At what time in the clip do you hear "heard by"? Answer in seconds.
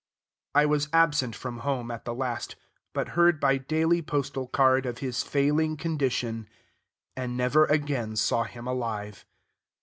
3.09-3.57